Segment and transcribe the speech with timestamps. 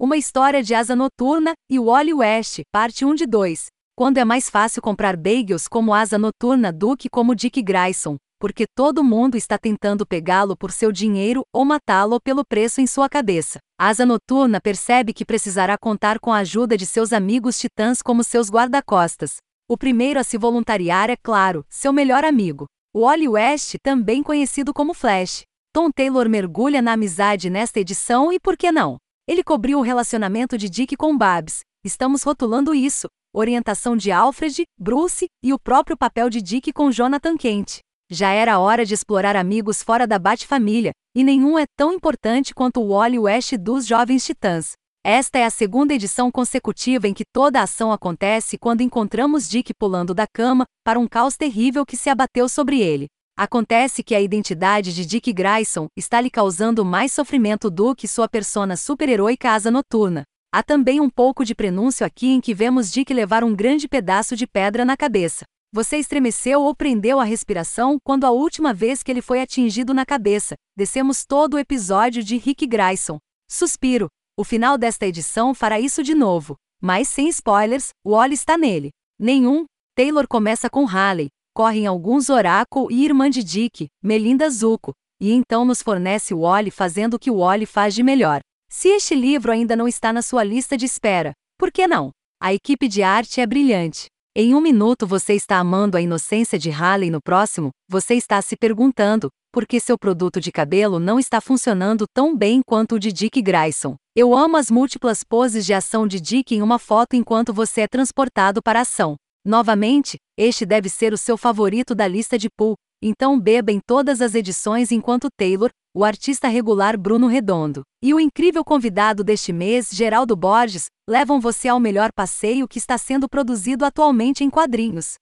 [0.00, 3.66] Uma história de asa noturna e Wally West, parte 1 de 2.
[3.94, 8.64] Quando é mais fácil comprar bagels como asa noturna do que como Dick Grayson, porque
[8.74, 13.58] todo mundo está tentando pegá-lo por seu dinheiro ou matá-lo pelo preço em sua cabeça.
[13.78, 18.48] Asa Noturna percebe que precisará contar com a ajuda de seus amigos titãs como seus
[18.48, 19.36] guarda-costas.
[19.68, 22.64] O primeiro a se voluntariar é, claro, seu melhor amigo.
[22.96, 25.42] Wally West, também conhecido como Flash.
[25.74, 28.96] Tom Taylor mergulha na amizade nesta edição e por que não?
[29.30, 31.60] Ele cobriu o relacionamento de Dick com Babs.
[31.84, 33.06] Estamos rotulando isso.
[33.32, 37.78] Orientação de Alfred, Bruce e o próprio papel de Dick com Jonathan Kent.
[38.10, 42.80] Já era hora de explorar amigos fora da Bat-família, e nenhum é tão importante quanto
[42.80, 44.72] o Wally West dos Jovens Titãs.
[45.06, 49.72] Esta é a segunda edição consecutiva em que toda a ação acontece quando encontramos Dick
[49.78, 53.06] pulando da cama para um caos terrível que se abateu sobre ele.
[53.42, 58.28] Acontece que a identidade de Dick Grayson está lhe causando mais sofrimento do que sua
[58.28, 60.24] persona super-heróica asa noturna.
[60.52, 64.36] Há também um pouco de prenúncio aqui em que vemos Dick levar um grande pedaço
[64.36, 65.46] de pedra na cabeça.
[65.72, 70.04] Você estremeceu ou prendeu a respiração quando a última vez que ele foi atingido na
[70.04, 70.54] cabeça.
[70.76, 73.16] Descemos todo o episódio de Rick Grayson.
[73.50, 74.08] Suspiro.
[74.38, 76.56] O final desta edição fará isso de novo.
[76.78, 78.90] Mas sem spoilers, o Wally está nele.
[79.18, 79.64] Nenhum.
[79.94, 85.64] Taylor começa com Halley, correm alguns Oracle e irmã de Dick, Melinda Zuko, e então
[85.64, 88.40] nos fornece o Wally fazendo o que o Wally faz de melhor.
[88.70, 92.10] Se este livro ainda não está na sua lista de espera, por que não?
[92.40, 94.06] A equipe de arte é brilhante.
[94.34, 98.56] Em um minuto você está amando a inocência de Halley no próximo, você está se
[98.56, 103.12] perguntando por que seu produto de cabelo não está funcionando tão bem quanto o de
[103.12, 103.96] Dick Grayson.
[104.14, 107.88] Eu amo as múltiplas poses de ação de Dick em uma foto enquanto você é
[107.88, 109.16] transportado para a ação.
[109.44, 114.20] Novamente, este deve ser o seu favorito da lista de pool, então beba em todas
[114.20, 119.88] as edições enquanto Taylor, o artista regular Bruno Redondo e o incrível convidado deste mês,
[119.90, 125.14] Geraldo Borges, levam você ao melhor passeio que está sendo produzido atualmente em quadrinhos.